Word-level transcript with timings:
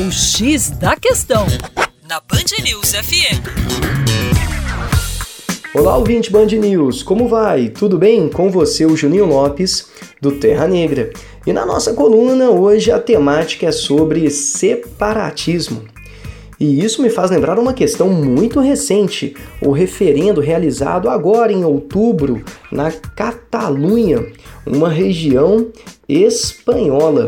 O 0.00 0.12
X 0.12 0.70
da 0.70 0.94
Questão, 0.94 1.44
na 2.08 2.20
Band 2.20 2.62
News 2.62 2.92
FM. 2.92 3.42
Olá, 5.74 5.96
ouvinte 5.96 6.30
Band 6.30 6.46
News, 6.46 7.02
como 7.02 7.26
vai? 7.26 7.68
Tudo 7.68 7.98
bem? 7.98 8.28
Com 8.28 8.48
você, 8.48 8.86
o 8.86 8.96
Juninho 8.96 9.26
Lopes, 9.26 9.88
do 10.20 10.30
Terra 10.30 10.68
Negra. 10.68 11.10
E 11.44 11.52
na 11.52 11.66
nossa 11.66 11.94
coluna, 11.94 12.48
hoje, 12.48 12.92
a 12.92 13.00
temática 13.00 13.66
é 13.66 13.72
sobre 13.72 14.30
separatismo. 14.30 15.82
E 16.60 16.84
isso 16.84 17.02
me 17.02 17.10
faz 17.10 17.32
lembrar 17.32 17.58
uma 17.58 17.74
questão 17.74 18.08
muito 18.08 18.60
recente, 18.60 19.34
o 19.60 19.72
referendo 19.72 20.40
realizado 20.40 21.10
agora 21.10 21.52
em 21.52 21.64
outubro 21.64 22.44
na 22.70 22.92
Catalunha, 22.92 24.24
uma 24.64 24.88
região 24.88 25.72
espanhola. 26.08 27.26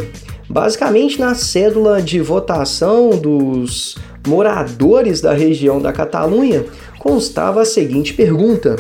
Basicamente, 0.51 1.21
na 1.21 1.33
cédula 1.33 2.03
de 2.03 2.21
votação 2.21 3.11
dos 3.11 3.97
moradores 4.27 5.21
da 5.21 5.33
região 5.33 5.81
da 5.81 5.93
Catalunha, 5.93 6.65
constava 6.99 7.63
a 7.63 7.65
seguinte 7.65 8.15
pergunta: 8.15 8.75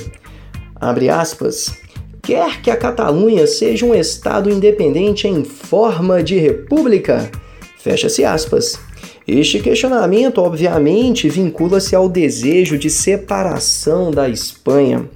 aspas. 1.13 1.73
Quer 2.21 2.61
que 2.61 2.71
a 2.73 2.77
Catalunha 2.77 3.47
seja 3.47 3.87
um 3.87 3.95
estado 3.95 4.51
independente 4.51 5.29
em 5.29 5.45
forma 5.45 6.23
de 6.23 6.37
república? 6.37 7.30
Fecha-se 7.79 8.25
aspas. 8.25 8.79
Este 9.27 9.61
questionamento, 9.61 10.39
obviamente, 10.39 11.29
vincula-se 11.29 11.95
ao 11.95 12.09
desejo 12.09 12.77
de 12.77 12.91
separação 12.91 14.11
da 14.11 14.29
Espanha. 14.29 15.09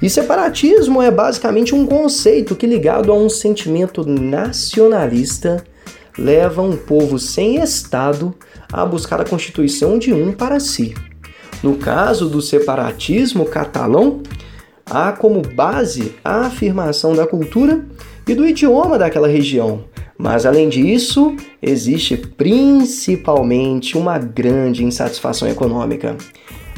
E 0.00 0.08
separatismo 0.08 1.02
é 1.02 1.10
basicamente 1.10 1.74
um 1.74 1.86
conceito 1.86 2.56
que, 2.56 2.66
ligado 2.66 3.12
a 3.12 3.14
um 3.14 3.28
sentimento 3.28 4.08
nacionalista, 4.08 5.62
leva 6.18 6.60
um 6.60 6.76
povo 6.76 7.18
sem 7.18 7.62
Estado 7.62 8.34
a 8.72 8.84
buscar 8.84 9.20
a 9.20 9.24
constituição 9.24 9.98
de 9.98 10.12
um 10.12 10.32
para 10.32 10.58
si. 10.58 10.94
No 11.62 11.76
caso 11.76 12.28
do 12.28 12.42
separatismo 12.42 13.44
catalão, 13.44 14.22
há 14.84 15.12
como 15.12 15.42
base 15.42 16.14
a 16.24 16.46
afirmação 16.46 17.14
da 17.14 17.26
cultura 17.26 17.84
e 18.26 18.34
do 18.34 18.46
idioma 18.46 18.98
daquela 18.98 19.28
região. 19.28 19.84
Mas 20.16 20.44
além 20.44 20.68
disso, 20.68 21.36
existe 21.62 22.16
principalmente 22.16 23.96
uma 23.96 24.18
grande 24.18 24.84
insatisfação 24.84 25.48
econômica. 25.48 26.16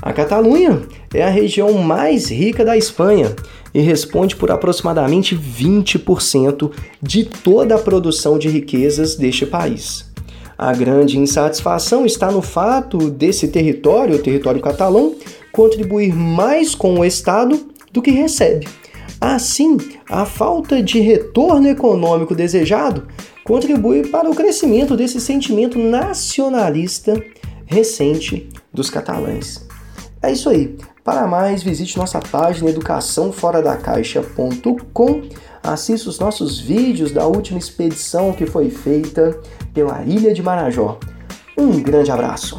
A 0.02 0.12
Catalunha 0.14 0.82
é 1.12 1.22
a 1.22 1.28
região 1.28 1.74
mais 1.74 2.30
rica 2.30 2.64
da 2.64 2.76
Espanha 2.76 3.36
e 3.74 3.80
responde 3.80 4.34
por 4.34 4.50
aproximadamente 4.50 5.36
20% 5.36 6.70
de 7.02 7.24
toda 7.24 7.74
a 7.74 7.78
produção 7.78 8.38
de 8.38 8.48
riquezas 8.48 9.14
deste 9.14 9.44
país. 9.44 10.10
A 10.56 10.72
grande 10.72 11.18
insatisfação 11.18 12.06
está 12.06 12.30
no 12.30 12.40
fato 12.40 13.10
desse 13.10 13.48
território, 13.48 14.16
o 14.16 14.22
território 14.22 14.60
catalão, 14.60 15.14
contribuir 15.52 16.14
mais 16.14 16.74
com 16.74 16.98
o 16.98 17.04
Estado 17.04 17.66
do 17.92 18.00
que 18.00 18.10
recebe. 18.10 18.66
Assim, 19.20 19.76
a 20.08 20.24
falta 20.24 20.82
de 20.82 20.98
retorno 20.98 21.68
econômico 21.68 22.34
desejado 22.34 23.06
contribui 23.44 24.08
para 24.08 24.30
o 24.30 24.34
crescimento 24.34 24.96
desse 24.96 25.20
sentimento 25.20 25.78
nacionalista 25.78 27.22
recente 27.66 28.48
dos 28.72 28.88
catalães. 28.88 29.69
É 30.22 30.32
isso 30.32 30.50
aí. 30.50 30.76
Para 31.02 31.26
mais, 31.26 31.62
visite 31.62 31.96
nossa 31.96 32.20
página 32.20 32.68
educaçãoforadacaixa.com. 32.70 35.22
Assista 35.62 36.08
os 36.08 36.18
nossos 36.18 36.58
vídeos 36.58 37.12
da 37.12 37.26
última 37.26 37.58
expedição 37.58 38.32
que 38.32 38.46
foi 38.46 38.70
feita 38.70 39.38
pela 39.74 40.02
Ilha 40.02 40.32
de 40.32 40.42
Marajó. 40.42 40.98
Um 41.56 41.82
grande 41.82 42.10
abraço! 42.10 42.58